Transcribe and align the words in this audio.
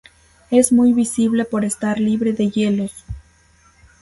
Es 0.49 0.71
muy 0.71 0.93
visible 0.93 1.45
por 1.45 1.63
estar 1.63 1.99
libre 1.99 2.33
de 2.33 2.49
hielos. 2.49 2.91